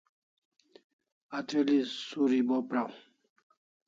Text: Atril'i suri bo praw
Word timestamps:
Atril'i 1.37 1.79
suri 1.99 2.39
bo 2.47 2.57
praw 2.69 2.91